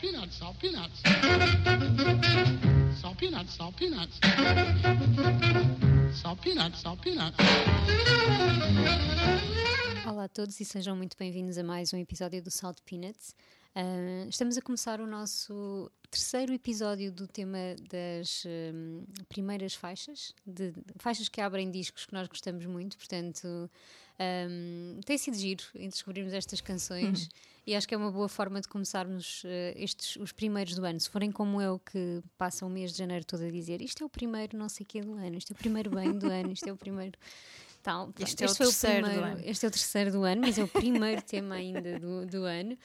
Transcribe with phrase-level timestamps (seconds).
[0.00, 1.02] peanuts, salt peanuts.
[3.00, 4.18] Salt peanuts, salt peanuts.
[6.14, 7.36] Salt peanuts, salt peanuts.
[10.06, 13.34] Olá a todos e sejam muito bem-vindos a mais um episódio do Salt Peanuts.
[13.76, 20.72] Uh, estamos a começar o nosso terceiro episódio do tema das um, primeiras faixas, de,
[20.96, 23.70] faixas que abrem discos que nós gostamos muito, portanto
[24.20, 27.28] um, tem sido giro em descobrirmos estas canções
[27.66, 31.00] e acho que é uma boa forma de começarmos uh, estes, os primeiros do ano.
[31.00, 34.06] Se forem como eu que passam o mês de janeiro todo a dizer isto é
[34.06, 36.68] o primeiro não sei que do ano, isto é o primeiro bem do ano, isto
[36.68, 37.18] é o primeiro
[37.82, 38.10] tal.
[38.18, 39.40] Este, este é o terceiro o do ano.
[39.42, 42.76] Este é o terceiro do ano, mas é o primeiro tema ainda do, do ano.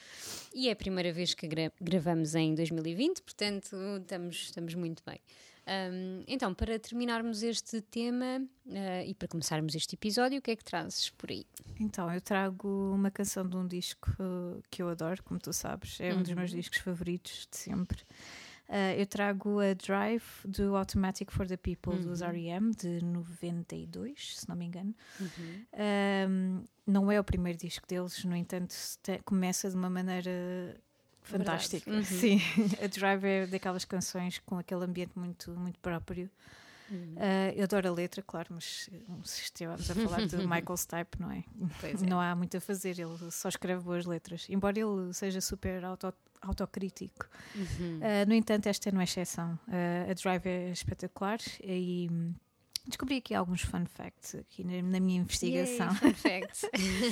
[0.54, 5.20] E é a primeira vez que gra gravamos em 2020, portanto estamos, estamos muito bem.
[5.66, 10.56] Um, então, para terminarmos este tema uh, e para começarmos este episódio, o que é
[10.56, 11.44] que trazes por aí?
[11.80, 14.12] Então, eu trago uma canção de um disco
[14.70, 16.20] que eu adoro, como tu sabes, é uhum.
[16.20, 16.56] um dos meus uhum.
[16.58, 18.00] discos favoritos de sempre.
[18.68, 22.02] Uh, eu trago a Drive do Automatic for the People uhum.
[22.02, 22.72] dos R.E.M.
[22.74, 24.94] de 92, se não me engano.
[25.20, 25.66] Uhum.
[26.28, 28.74] Um, não é o primeiro disco deles, no entanto,
[29.24, 30.76] começa de uma maneira
[31.26, 31.90] fantástica.
[31.90, 32.04] Uhum.
[32.04, 32.40] Sim,
[32.82, 36.30] a Drive é daquelas canções com aquele ambiente muito, muito próprio.
[36.88, 38.88] Uh, eu adoro a letra, claro, mas
[39.24, 41.44] se estivermos a falar de Michael Stipe, não é?
[41.82, 42.06] é?
[42.08, 46.14] Não há muito a fazer, ele só escreve boas letras, embora ele seja super auto,
[46.40, 47.26] autocrítico.
[47.56, 47.98] Uhum.
[47.98, 49.58] Uh, no entanto, esta não é exceção.
[49.66, 52.08] Uh, a Drive é espetacular e
[52.86, 55.88] descobri aqui alguns fun facts aqui na, minha investigação.
[55.88, 56.64] Yay, fun facts.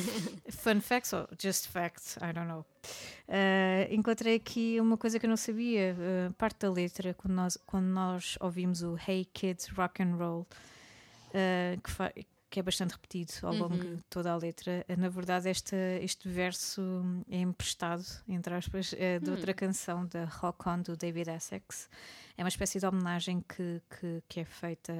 [0.50, 2.16] fun facts ou just facts?
[2.16, 2.64] I don't know.
[3.28, 5.96] Uh, encontrei aqui uma coisa que eu não sabia,
[6.38, 10.46] parte da letra, quando nós, quando nós ouvimos o Hey Kids Rock and Roll,
[11.82, 13.96] que, que é bastante repetido ao longo uhum.
[13.96, 14.86] de toda a letra.
[14.96, 16.80] Na verdade, este, este verso
[17.28, 19.34] é emprestado, entre aspas, é de uhum.
[19.34, 21.88] outra canção da Rock On do David Essex.
[22.38, 24.92] É uma espécie de homenagem que, que, que é feita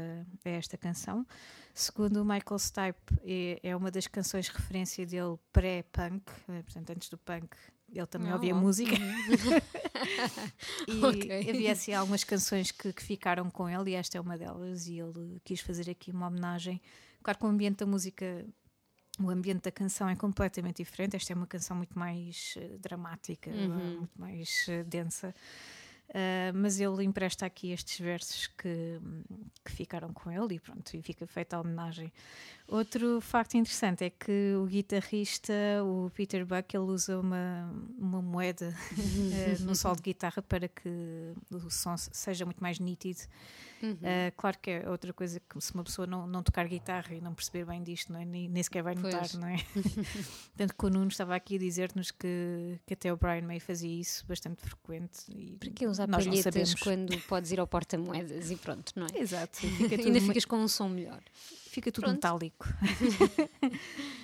[0.45, 1.25] a esta canção.
[1.73, 6.91] Segundo o Michael Stipe, é, é uma das canções de referência dele pré-punk, eh, portanto,
[6.91, 7.57] antes do punk.
[7.93, 8.97] Ele também oh, ouvia música.
[10.87, 11.51] E okay.
[11.51, 14.87] havia assim algumas canções que, que ficaram com ele, e esta é uma delas.
[14.87, 16.79] E ele quis fazer aqui uma homenagem
[17.25, 18.47] Claro que o ambiente da música,
[19.19, 21.17] o ambiente da canção é completamente diferente.
[21.17, 23.97] Esta é uma canção muito mais uh, dramática, uhum.
[24.01, 25.35] muito mais uh, densa.
[26.11, 29.01] Uh, mas ele empresta aqui estes versos que,
[29.65, 32.13] que ficaram com ele e pronto, e fica feita a homenagem.
[32.67, 35.53] Outro facto interessante é que o guitarrista,
[35.85, 40.89] o Peter Buck, ele usa uma, uma moeda uh, no solo de guitarra para que
[41.51, 43.21] o som seja muito mais nítido.
[43.83, 43.93] Uhum.
[43.93, 47.21] Uh, claro que é outra coisa que se uma pessoa não, não tocar guitarra e
[47.21, 48.25] não perceber bem disto, não é?
[48.25, 49.35] nem, nem sequer vai notar, pois.
[49.35, 49.57] não é?
[50.57, 54.01] Tanto que o Nuno estava aqui a dizer-nos que, que até o Brian May fazia
[54.01, 55.27] isso bastante frequente.
[55.29, 59.19] E Para que usar palhetas quando podes ir ao porta-moedas e pronto, não é?
[59.19, 59.59] Exato.
[60.03, 61.21] Ainda ficas com um som melhor
[61.75, 62.15] fica tudo Pronto.
[62.15, 62.69] metálico.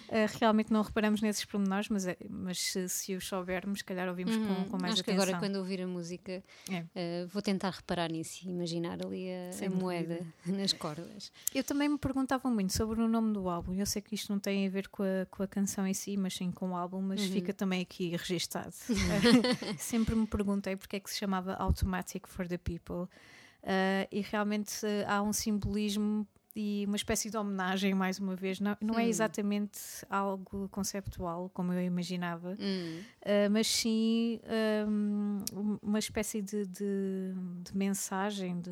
[0.09, 4.09] uh, realmente não reparamos nesses pormenores, mas, é, mas se, se os soubermos, se calhar
[4.09, 4.47] ouvimos uhum.
[4.47, 5.25] com, com mais Acho atenção.
[5.25, 6.81] que agora, quando ouvir a música, é.
[7.25, 11.33] uh, vou tentar reparar nisso e imaginar ali a, a moeda nas cordas.
[11.53, 13.75] Eu também me perguntava muito sobre o nome do álbum.
[13.75, 16.17] Eu sei que isto não tem a ver com a, com a canção em si,
[16.17, 17.33] mas sim com o álbum, mas uhum.
[17.33, 18.73] fica também aqui registado.
[19.79, 23.09] Sempre me perguntei porque é que se chamava Automatic for the People.
[23.63, 26.27] Uh, e realmente uh, há um simbolismo
[26.61, 28.61] e uma espécie de homenagem, mais uma vez.
[28.61, 29.01] Não, não é hum.
[29.01, 33.01] é exatamente algo conceptual, como eu imaginava, hum.
[33.23, 34.39] uh, mas sim
[34.87, 35.43] um,
[35.83, 37.33] uma espécie de, de,
[37.63, 38.71] de mensagem de,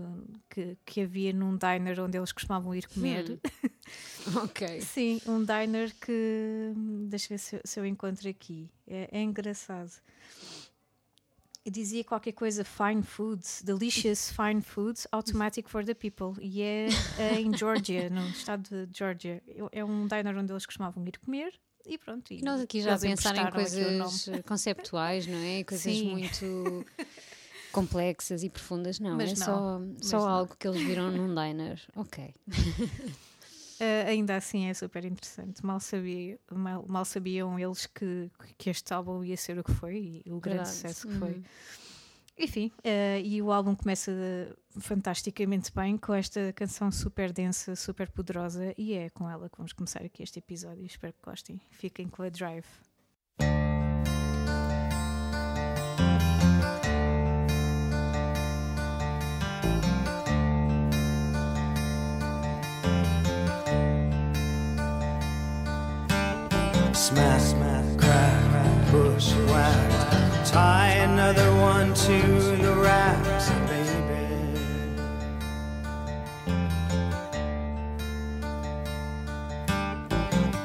[0.50, 3.31] que, que havia num diner onde eles costumavam ir comer.
[3.31, 4.38] Hum.
[4.44, 4.82] ok.
[4.82, 6.72] sim, um diner que.
[7.09, 8.70] Deixa eu ver se, se eu encontro aqui.
[8.87, 9.93] É, é engraçado
[11.71, 16.34] dizia qualquer coisa fine foods, delicious fine foods, automatic for the people.
[16.41, 19.43] E é, é em Georgia, no estado de Georgia.
[19.73, 21.53] É um diner onde eles costumavam ir comer.
[21.87, 22.33] E pronto.
[22.33, 25.65] E Nós aqui já a pensar em coisas conceptuais, não é?
[25.65, 26.11] Coisas Sim.
[26.11, 26.85] muito
[27.73, 29.17] complexas e profundas, não.
[29.17, 31.81] Mas é não, só, só algo que eles viram num diner.
[31.97, 32.35] Ok.
[33.80, 35.64] Uh, ainda assim é super interessante.
[35.64, 40.22] Mal, sabia, mal, mal sabiam eles que, que este álbum ia ser o que foi
[40.25, 40.76] e o grande Verdade.
[40.76, 41.30] sucesso que foi.
[41.30, 41.44] Uhum.
[42.38, 44.12] Enfim, uh, e o álbum começa
[44.78, 49.72] fantasticamente bem com esta canção super densa, super poderosa, e é com ela que vamos
[49.72, 50.84] começar aqui este episódio.
[50.86, 51.60] Espero que gostem.
[51.70, 52.66] Fiquem com a Drive.
[67.41, 70.47] Smack, crack, push, whack.
[70.47, 72.19] Tie another one to
[72.56, 74.26] the raps, baby.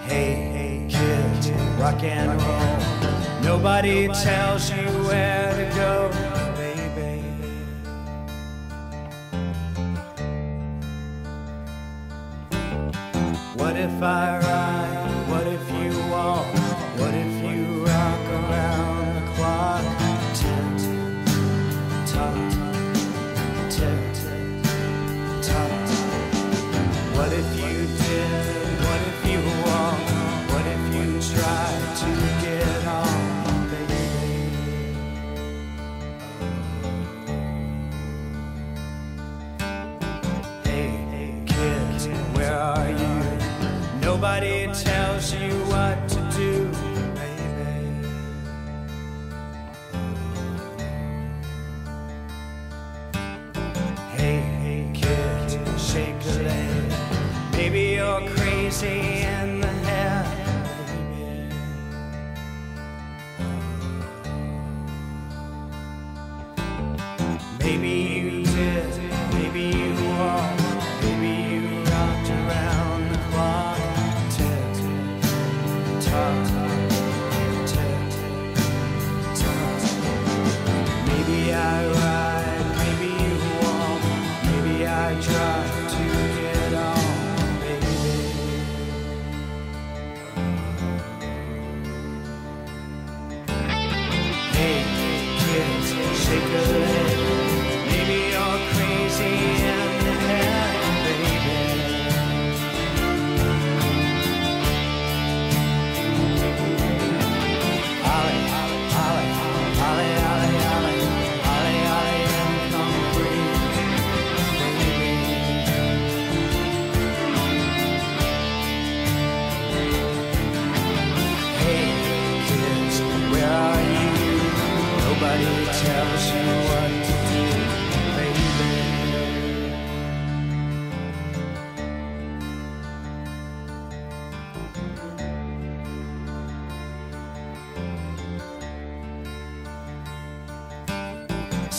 [0.06, 2.74] Hey, hey, kids, rock and roll.
[3.44, 6.10] Nobody tells you where to go,
[6.56, 7.22] baby.
[13.56, 14.43] What if I
[22.32, 22.53] heart.
[76.14, 76.73] heart.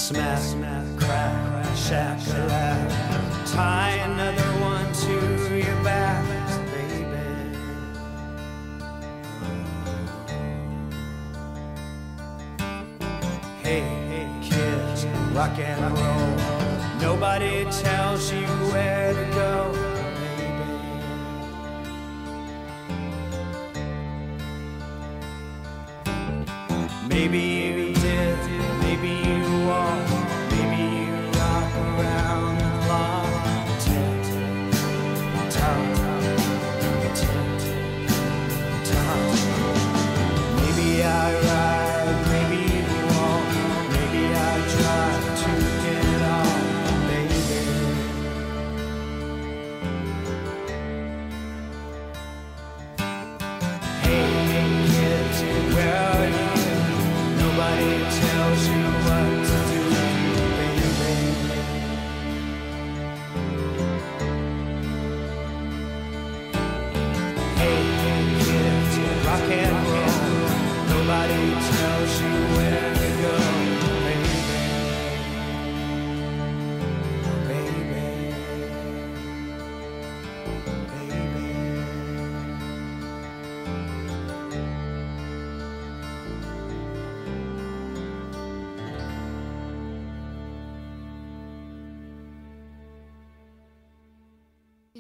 [0.05, 3.51] Smack, smack, crack, shack, laugh.
[3.51, 6.23] Tie another one to your back,
[6.71, 7.57] baby.
[13.63, 13.81] Hey,
[14.11, 16.37] hey, kids, rock and roll.
[17.01, 19.04] Nobody tells you where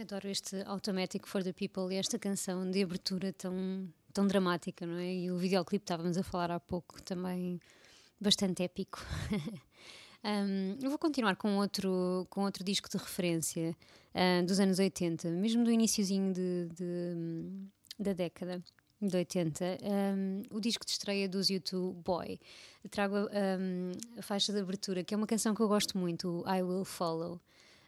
[0.04, 4.98] adoro este Automatic for the People e esta canção de abertura tão, tão dramática, não
[4.98, 5.14] é?
[5.14, 7.58] E o videoclipe estávamos a falar há pouco também
[8.20, 9.00] bastante épico.
[10.26, 13.76] Um, eu vou continuar com outro, com outro disco de referência
[14.14, 17.68] ah, dos anos 80, mesmo do iníciozinho de, de-
[17.98, 18.64] da década
[19.02, 19.64] de 80.
[19.82, 22.40] Um, o disco de estreia dos YouTube Boy.
[22.90, 26.62] Trago um, a faixa de abertura, que é uma canção que eu gosto muito, I
[26.62, 27.38] Will Follow.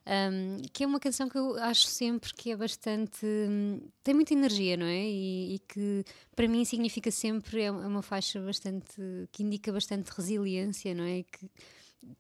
[0.06, 3.26] Um, que é uma canção que eu acho sempre que é bastante.
[3.26, 5.02] hum, tem muita energia, não é?
[5.04, 7.62] E, e que para mim significa sempre.
[7.62, 8.94] É uma faixa bastante.
[9.32, 11.24] que indica bastante resiliência, não é?
[11.24, 11.50] Que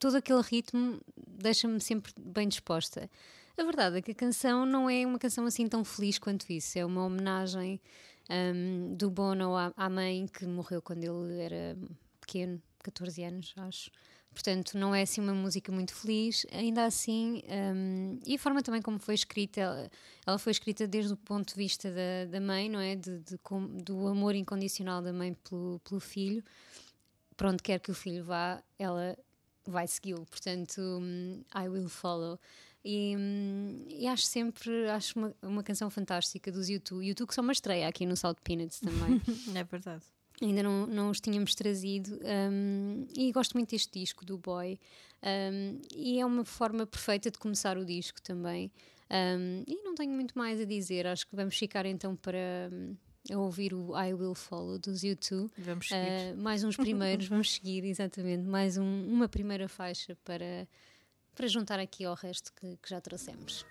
[0.00, 3.08] todo aquele ritmo deixa-me sempre bem disposta.
[3.56, 6.78] A verdade é que a canção não é uma canção assim tão feliz quanto isso.
[6.78, 7.80] É uma homenagem
[8.28, 11.76] hum, do Bono à, à mãe que morreu quando ele era
[12.20, 13.90] pequeno, 14 anos, acho.
[14.36, 18.82] Portanto, não é assim uma música muito feliz, ainda assim, um, e a forma também
[18.82, 19.90] como foi escrita, ela,
[20.26, 22.96] ela foi escrita desde o ponto de vista da, da mãe, não é?
[22.96, 23.38] De, de
[23.82, 26.44] do amor incondicional da mãe pelo, pelo filho,
[27.34, 29.16] para onde quer que o filho vá, ela
[29.64, 30.26] vai segui-lo.
[30.26, 32.38] Portanto, hum, I will follow.
[32.84, 37.06] E, hum, e acho sempre acho uma, uma canção fantástica dos YouTube.
[37.06, 39.18] YouTube que só uma estreia aqui no Salt Peanuts também.
[39.56, 40.04] É verdade.
[40.42, 42.18] Ainda não, não os tínhamos trazido.
[42.52, 44.78] hum, e gosto muito deste disco do Boy.
[45.22, 48.70] hum, e é uma forma perfeita de começar o disco também.
[49.10, 51.06] Hum, e não tenho muito mais a dizer.
[51.06, 52.94] Acho que vamos ficar então para hum,
[53.32, 55.50] a ouvir o I Will Follow dos YouTube.
[55.58, 56.34] Vamos seguir.
[56.34, 58.42] Uh, mais uns primeiros, vamos seguir, exatamente.
[58.46, 60.68] Mais um- uma primeira faixa para,
[61.34, 63.64] para juntar aqui ao resto que, que já trouxemos.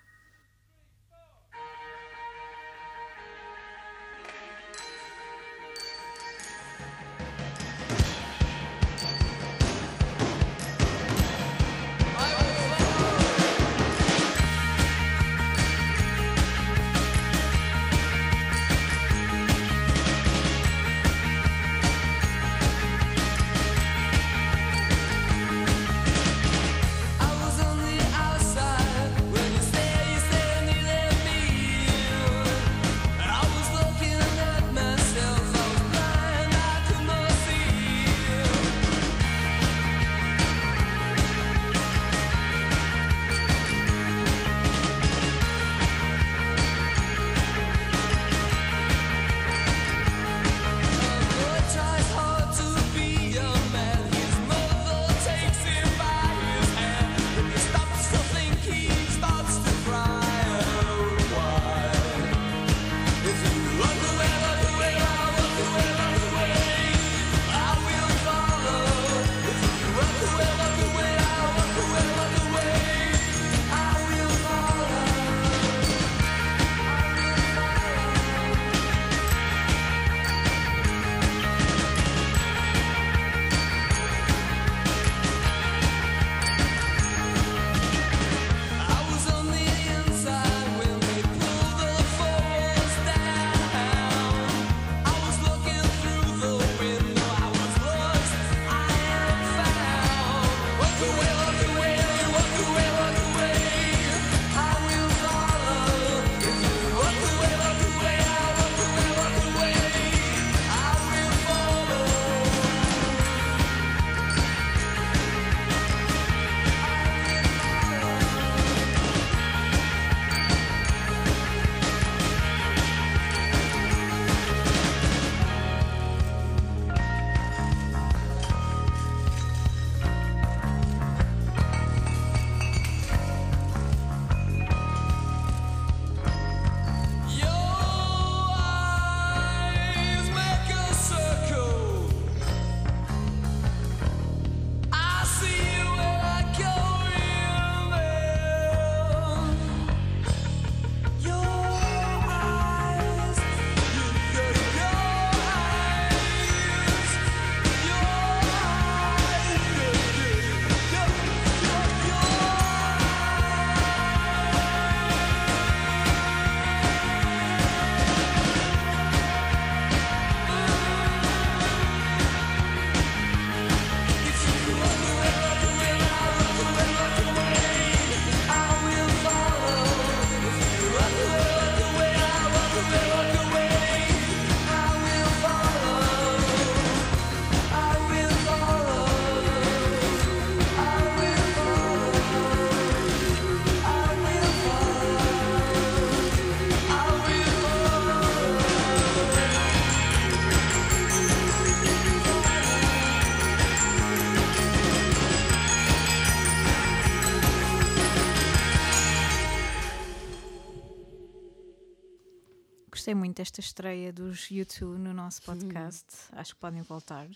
[213.36, 216.06] Muito desta estreia dos YouTube no nosso podcast.
[216.32, 217.28] Acho que podem voltar.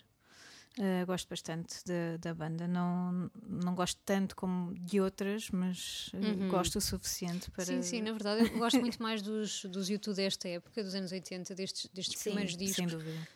[0.79, 2.67] Uh, gosto bastante da- da banda.
[2.67, 7.67] Não, não gosto tanto como de outras, mas uh, gosto o suficiente para.
[7.67, 11.13] Sim, sim, na verdade eu gosto muito mais dos, dos YouTube desta época, dos anos
[11.13, 12.95] 80, destes, destes Sim, primeiros discos,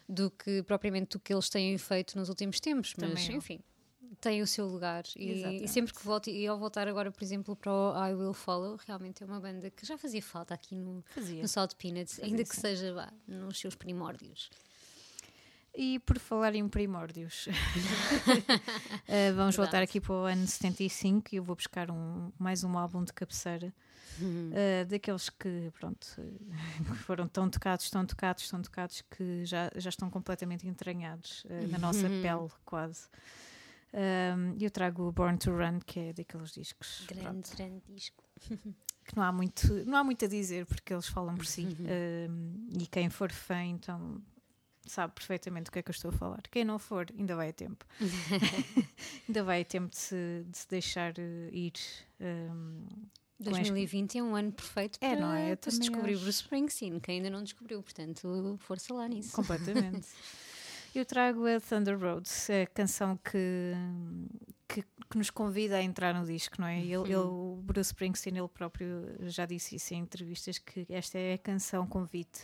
[0.09, 2.95] do que propriamente do que eles têm feito nos últimos tempos.
[2.97, 3.43] Mas, Também eu.
[4.25, 5.05] Tem o seu lugar.
[5.17, 8.33] E, e sempre que volto, e ao voltar agora, por exemplo, para o I Will
[8.33, 11.43] Follow, realmente é uma banda que já fazia falta aqui no, Fazia.
[11.43, 14.49] no Salt Peanuts, Fazia, ainda que seja vá, nos seus primórdios.
[15.77, 17.49] E por falar em primórdios,
[19.09, 22.79] eh, vamos voltar aqui para o ano 75 e eu vou buscar um, mais um
[22.79, 23.73] álbum de cabeceira.
[24.21, 24.51] Uhum.
[24.55, 29.89] eh, daqueles que, pronto, eh, foram tão tocados, tão tocados, tão tocados que já, já
[29.91, 32.23] estão completamente entranhados eh, na nossa Uhum.
[32.23, 33.09] pele, quase.
[33.97, 38.25] Um, eu trago o Born to Run, que é daqueles discos Grande, pronto, grande disco.
[39.07, 41.65] que não há, muito, não há muito a dizer porque eles falam por si.
[42.29, 44.21] Um, e quem for fã, então
[44.87, 46.43] sabe perfeitamente do que é que eu estou a falar.
[46.51, 47.85] Quem não for, ainda vai a tempo.
[49.29, 51.73] ainda vai a tempo de se, de se deixar eh, ir.
[52.21, 52.87] um,
[53.43, 55.57] com este- 2020 é um ano perfeito É, para, não é?
[55.57, 56.23] Para se descobrir acho.
[56.23, 59.33] Bruce Springsteen, que ainda não descobriu, portanto, força lá nisso.
[59.33, 60.07] Completamente.
[60.95, 62.29] Eu trago a Thunder Road,
[62.63, 63.73] a canção que,
[64.69, 66.79] que, que nos convida a entrar no disco, não é?
[66.79, 71.35] Ele, ele, o Bruce Springsteen, ele próprio já disse isso em entrevistas, que esta é
[71.35, 72.43] a canção convite.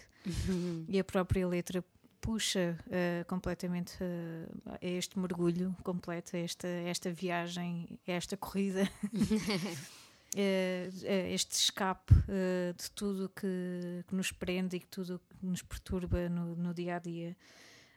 [0.88, 1.84] E a própria letra
[2.20, 4.46] puxa eh, completamente eh,
[4.82, 8.88] a este mergulho completo, a esta, esta viagem, a esta corrida.
[10.36, 10.88] Eh,
[11.32, 16.54] este escape de tudo que, que nos prende e que tudo que nos perturba no,
[16.54, 17.36] no dia a dia.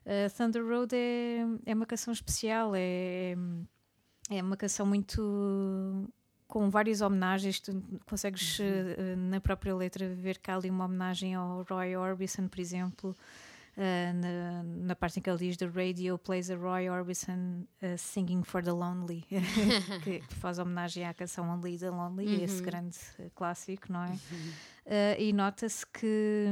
[0.05, 3.35] Uh, Thunder Road é, é uma canção especial, é,
[4.29, 6.09] é uma canção muito
[6.47, 7.59] com várias homenagens.
[7.59, 12.47] Tu consegues uh, na própria letra ver que há ali uma homenagem ao Roy Orbison,
[12.47, 13.15] por exemplo.
[13.77, 17.97] Uh, na, na parte em que ele diz The radio plays a Roy Orbison uh,
[17.97, 19.23] singing for the lonely,
[20.03, 24.17] que, que faz homenagem à canção Only the Lonely, esse grande uh, clássico, não é?
[24.85, 26.45] Uh, e nota-se que,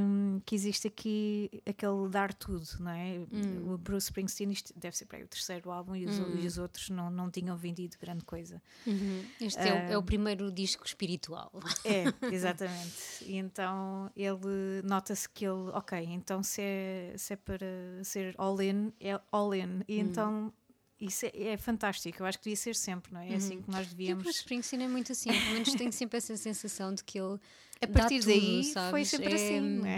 [0.46, 3.20] que existe aqui aquele dar tudo, não é?
[3.66, 6.58] O Bruce Springsteen, isto deve ser para aí o terceiro álbum e os, e os
[6.58, 8.62] outros não, não tinham vendido grande coisa.
[8.88, 9.26] Uhum.
[9.42, 11.52] Este é, o, é o primeiro disco espiritual.
[11.84, 13.26] É, exatamente.
[13.26, 18.92] E então ele nota-se que ele, ok, então se é, se é para ser all-in,
[19.00, 19.82] é all-in.
[19.88, 20.54] E então
[21.00, 22.22] isso é, é fantástico.
[22.22, 23.32] Eu acho que devia ser sempre, não é?
[23.32, 24.28] É assim que nós E o devíamos.
[24.28, 27.40] Springsteen é muito assim, pelo menos tenho sempre essa sensação de que ele.
[27.84, 28.90] A dá partir tudo, daí sabes?
[28.92, 29.98] foi sempre é, assim, é?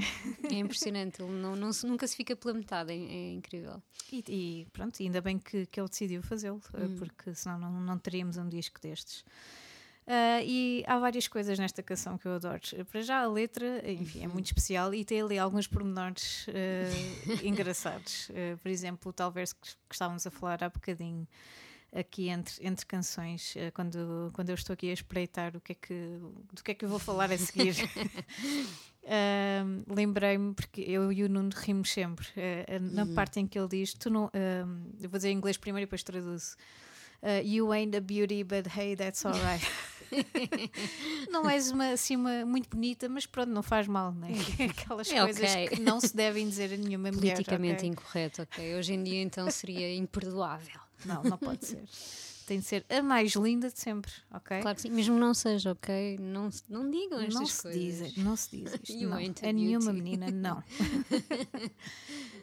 [0.55, 3.83] É impressionante, ele não, não se- nunca se fica pela metade, é, é incrível.
[4.09, 7.97] E, e pronto, ainda bem que, que ele decidiu fazê-lo, eh, porque senão não, não
[7.97, 9.25] teríamos um disco destes.
[10.05, 12.59] Ah, e há várias coisas nesta canção que eu adoro.
[12.91, 18.29] Para já a letra, enfim, é muito especial e tem ali alguns pormenores ah, engraçados.
[18.31, 21.27] Ah, por exemplo, talvez que que estávamos a falar há bocadinho
[21.93, 25.93] aqui entre, entre canções, quando, quando eu estou aqui a espreitar o que é que,
[26.51, 27.75] do que é que eu vou falar a seguir.
[29.05, 33.67] Ahm, Lembrei-me, porque eu e o Nuno rimos sempre, ah, na parte em que ele
[33.67, 34.31] diz: Tu não.
[34.33, 36.55] ahm, eu vou dizer em inglês primeiro e depois traduzo.
[37.43, 39.65] You ain't a beauty, but hey, that's alright.
[41.29, 44.29] não és uma, assim, uma, muito bonita, mas pronto, não faz mal, né?
[44.69, 45.67] Aquelas É coisas ok.
[45.69, 47.33] que não se devem dizer a nenhuma mulher.
[47.33, 47.89] Politicamente ok?
[47.89, 48.75] incorreto, ok?
[48.75, 50.79] Hoje em dia então seria imperdoável.
[51.05, 51.83] Não, não pode ser.
[52.45, 54.59] Tem de ser a mais linda de sempre, ok?
[54.61, 56.17] Claro que sim, mesmo não seja, ok?
[56.19, 58.13] Não, não digam estas não se coisas.
[58.13, 59.07] diz, não se diz isto.
[59.07, 59.17] Não.
[59.17, 60.61] a nenhuma menina, não.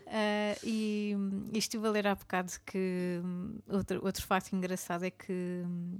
[0.06, 1.14] Ah, e,
[1.52, 5.98] e estive a ler há bocado que hum, outro, outro facto engraçado é que hum,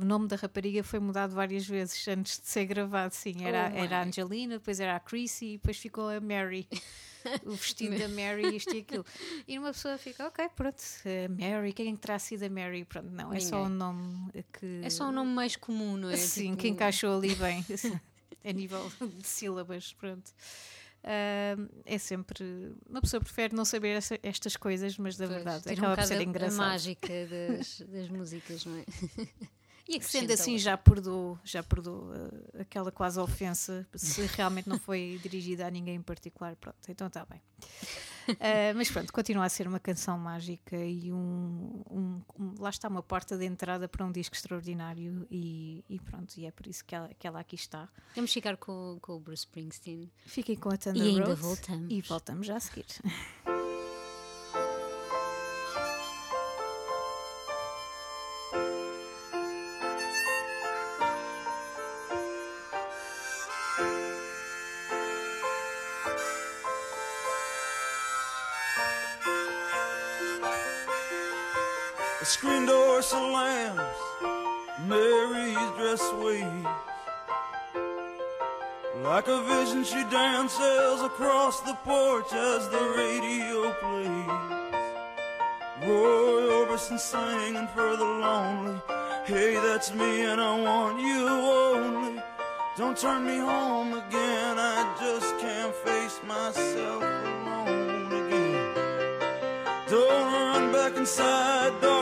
[0.00, 3.14] o nome da rapariga foi mudado várias vezes antes de ser gravado.
[3.14, 4.04] Sim, era, Oh, era a.
[4.04, 6.66] Angelina, depois era a Chrissy e depois ficou a Mary.
[7.44, 9.04] O vestido da Mary, isto e aquilo.
[9.48, 12.84] E uma pessoa fica, ok, pronto, a Mary, quem é terá sido a Mary?
[12.84, 13.78] Pronto, não, é só um Ninguém.
[13.78, 14.80] nome que.
[14.84, 16.16] É só um nome mais comum, não é?
[16.16, 17.66] Sim, Tipo, que encaixou ali bem,
[18.48, 20.30] a nível de sílabas, pronto.
[21.08, 22.74] Ah, é sempre.
[22.90, 25.96] Uma pessoa prefere não saber essa- estas coisas, mas da pois, verdade tira um acaba
[26.02, 26.60] por ser a- engraçado.
[26.62, 28.84] A mágica das, das músicas, não é?
[29.88, 34.80] E Sendo acrescenta assim, já perdoou, já perdoou ah, aquela quase ofensa, se realmente não
[34.80, 37.40] foi dirigida a ninguém em particular, pronto, então está bem.
[38.40, 42.88] Ah, mas pronto, continua a ser uma canção mágica e um, um- um- lá está
[42.88, 46.84] uma porta de entrada para um disco extraordinário e, e pronto, e é por isso
[46.84, 47.88] que ela, que ela aqui está.
[48.14, 50.10] Vamos ficar com, com o Bruce Springsteen.
[50.26, 51.86] Fiquem com a Thunder E ainda Road voltamos.
[51.92, 52.86] E voltamos já a seguir.
[72.26, 73.80] Screen door slams.
[74.88, 76.66] Mary's dress waves.
[79.04, 84.56] Like a vision, she dances across the porch as the radio plays.
[85.86, 88.80] Roy Orbison singing for the lonely.
[89.24, 92.20] Hey, that's me, and I want you only.
[92.76, 94.58] Don't turn me home again.
[94.58, 98.74] I just can't face myself alone again.
[99.88, 101.72] Don't run back inside.
[101.80, 101.95] Don't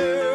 [0.00, 0.29] Hey.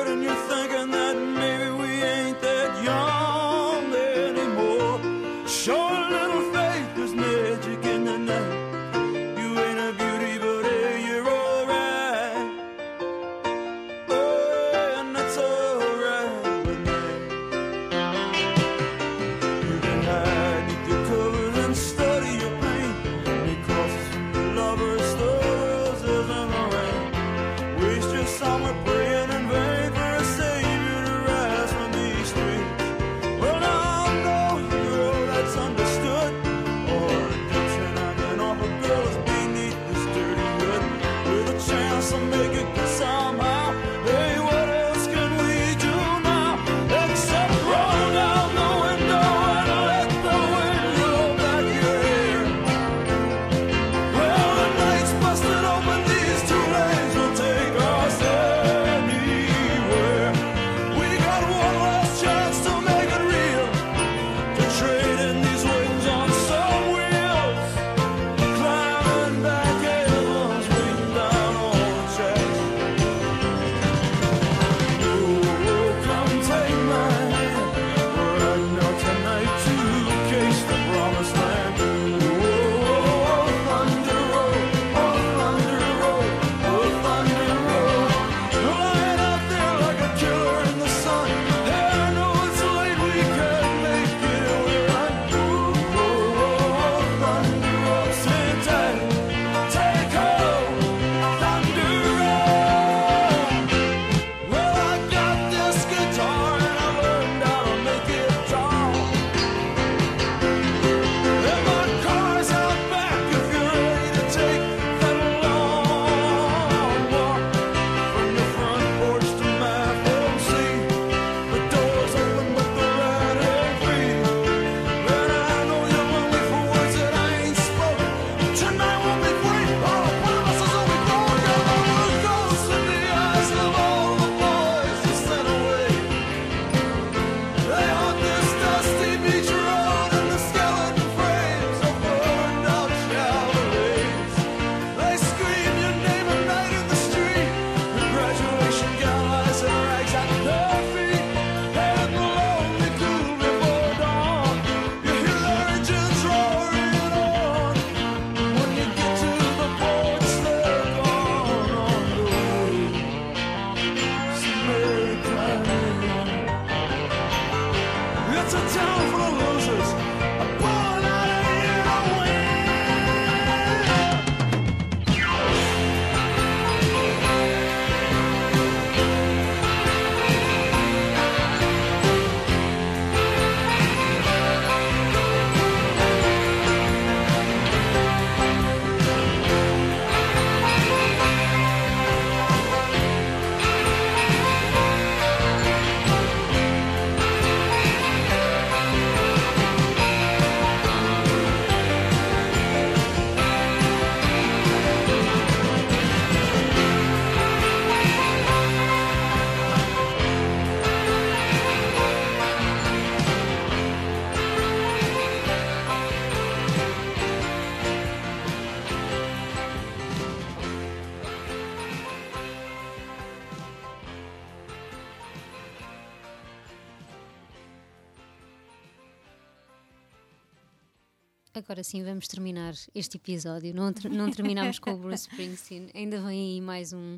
[231.55, 233.73] Agora sim, vamos terminar este episódio.
[233.73, 235.89] Não, ter, não terminamos com o Bruce Springsteen.
[235.95, 237.17] Ainda vem aí mais um,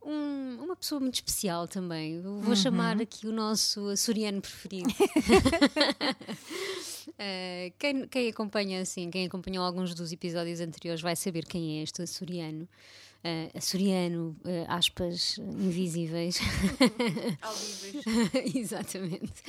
[0.00, 2.22] um, uma pessoa muito especial também.
[2.22, 2.54] Vou uhum.
[2.54, 4.88] chamar aqui o nosso açoriano preferido.
[4.88, 4.94] uh,
[7.80, 12.00] quem, quem, acompanha assim, quem acompanhou alguns dos episódios anteriores vai saber quem é este
[12.00, 12.68] açoriano.
[13.24, 16.38] Uh, açoriano, uh, aspas invisíveis.
[17.42, 18.54] Audíveis.
[18.54, 19.42] Exatamente.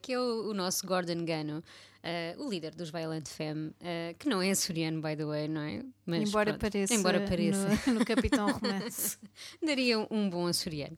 [0.00, 1.64] que é o, o nosso Gordon Gano.
[2.06, 5.60] Uh, o líder dos Violent Femme, uh, que não é açoriano, by the way, não
[5.60, 5.82] é?
[6.04, 6.94] Mas, embora pronto, pareça.
[6.94, 7.68] Embora pareça.
[7.88, 9.18] No, no Capitão Romance.
[9.60, 10.96] Daria um bom açoriano.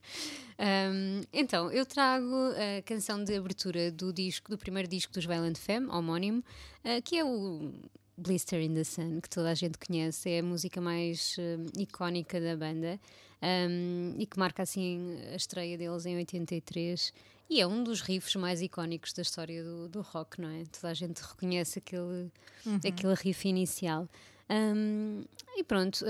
[0.58, 5.56] Um, então, eu trago a canção de abertura do, disco, do primeiro disco dos Violent
[5.56, 6.44] Femme, homónimo,
[6.84, 7.72] uh, que é o.
[8.20, 11.36] Blister in the Sun, que toda a gente conhece, é a música mais
[11.78, 12.98] icónica da banda
[13.40, 17.12] um, e que marca assim a estreia deles em 83
[17.50, 20.64] e é um dos riffs mais icónicos da história do, do rock, não é?
[20.66, 22.30] Toda a gente reconhece aquele,
[22.86, 24.06] aquele riff inicial.
[24.50, 25.24] Um,
[25.56, 26.04] e pronto,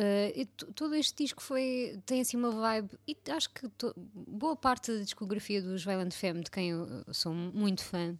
[0.56, 3.68] to- todo este disco foi, tem assim uma vibe, e acho que
[4.14, 8.16] boa parte da discografia dos Violent Femme, de quem eu sou muito fã,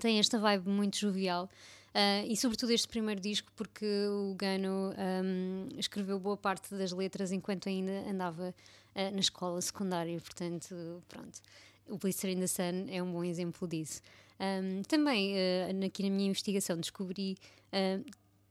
[0.00, 1.48] tem esta vibe muito jovial.
[1.94, 7.30] ah, e sobretudo este primeiro disco, porque o Gano ahm, escreveu boa parte das letras
[7.32, 8.54] enquanto ainda andava
[8.94, 11.40] ah, na escola secundária, portanto, pronto.
[11.88, 14.00] O Blister in the Sun é um bom exemplo disso.
[14.38, 17.36] Ahm, também, ah, aqui na minha investigação, descobri
[17.72, 18.00] ah,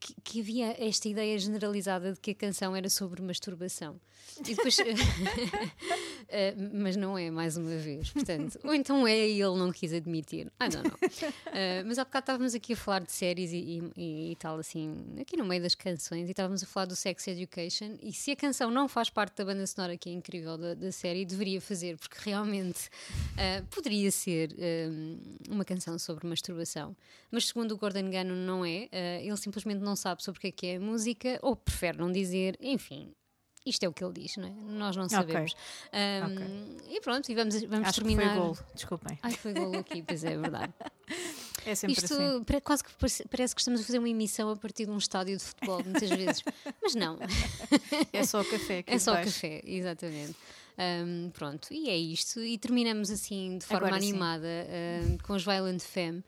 [0.06, 4.00] que, que havia esta ideia generalizada de que a canção era sobre masturbação.
[4.40, 4.78] E depois.
[6.28, 8.10] Eh, mas não é, mais uma vez.
[8.10, 10.48] Portanto, ou então é e ele não quis admitir.
[10.60, 10.98] I don't know.
[11.54, 15.06] Eh, mas há bocado estávamos aqui a falar de séries e, e- e- tal, assim,
[15.22, 17.98] aqui no meio das canções, e estávamos a falar do Sex Education.
[18.02, 20.92] E se a canção não faz parte da banda sonora, que é incrível, da, da
[20.92, 22.90] série, deveria fazer, porque realmente
[23.38, 24.50] eh, poderia ser
[25.48, 26.96] uma canção sobre masturbação.
[27.30, 28.90] Mas segundo o Gordon Gano, não é.
[29.22, 32.58] Ele simplesmente não sabe sobre o que é que é música, ou prefere não dizer,
[32.62, 33.14] enfim.
[33.66, 34.52] Isto é o que ele diz, não é?
[34.52, 35.56] Nós não sabemos.
[35.92, 38.22] Um, E pronto, e vamos, vamos Acho terminar.
[38.22, 39.20] que foi golo, desculpem.
[39.24, 40.74] Ai, foi golo aqui, pois é, é verdade.
[41.68, 42.62] É sempre Isto assim.
[42.64, 42.92] quase que
[43.28, 46.08] parece, que estamos a fazer uma emissão a partir de um estádio de futebol, muitas
[46.12, 46.44] vezes.
[46.80, 47.18] Mas não,
[48.14, 49.34] É só o café é só debaixo.
[49.34, 50.36] café, exatamente.
[50.78, 52.40] Um, pronto, e é isto.
[52.40, 54.48] E terminamos assim, de forma Agora animada,
[55.08, 56.24] um, com os Violent Femme.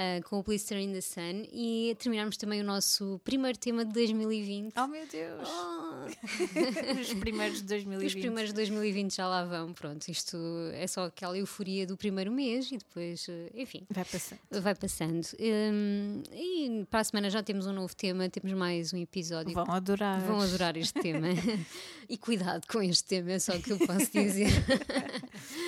[0.00, 3.92] Uh, com o Blister in the Sun e terminarmos também o nosso primeiro tema de
[3.92, 4.72] 2020.
[4.76, 5.48] Oh meu Deus!
[7.00, 8.20] Os primeiros de Os 2020.
[8.20, 10.08] primeiros de 2020 já lá vão, pronto.
[10.08, 10.36] Isto
[10.74, 14.40] é só aquela euforia do primeiro mês e depois, eh, enfim, Vai passando.
[14.62, 15.26] vai passando.
[15.38, 19.52] Hum, e para a semana já temos um novo tema, temos mais um episódio.
[19.52, 20.20] Vão adorar.
[20.20, 21.28] Vão adorar este tema.
[22.08, 24.50] e cuidado com este tema, é só o que eu posso dizer.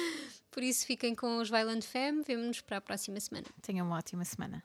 [0.53, 2.23] Por isso, fiquem com os Violent Femme.
[2.23, 3.47] Vemo-nos para a próxima semana.
[3.63, 4.63] Tenham uma ótima semana.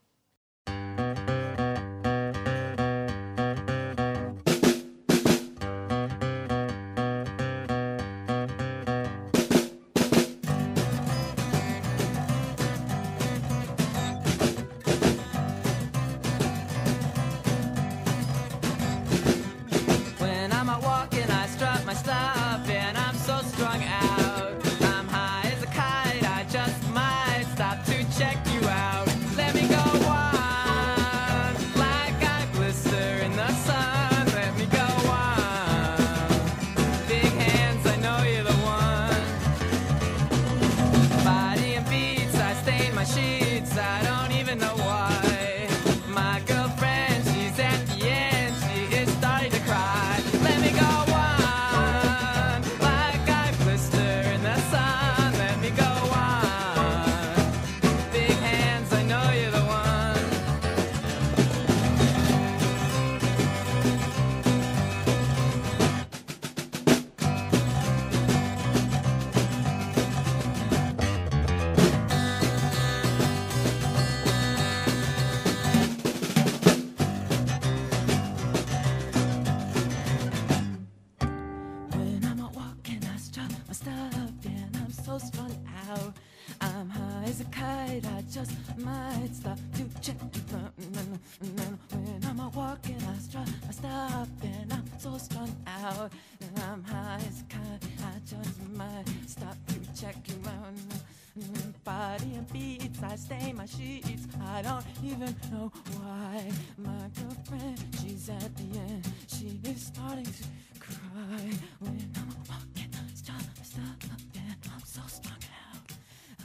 [102.52, 104.28] Beats, I stain my sheets.
[104.42, 106.50] I don't even know why.
[106.78, 109.08] My girlfriend, she's at the end.
[109.28, 110.44] She is starting to
[110.80, 112.92] cry when I'm walking.
[113.14, 114.04] Stop, stop,
[114.36, 115.92] and I'm so strung out.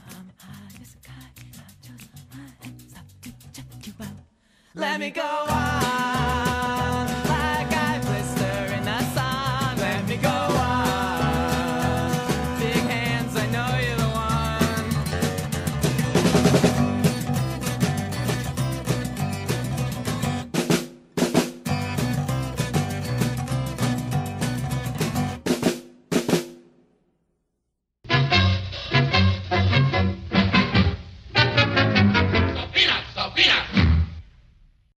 [0.09, 1.39] Um, I'm high as a kite.
[1.57, 4.07] I just might stop to check you out.
[4.75, 5.72] Let me go on.